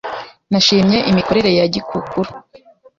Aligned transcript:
Nashimye, 0.51 0.97
imikorere 1.11 1.49
ya 1.57 1.65
Gikukuru 1.73 2.31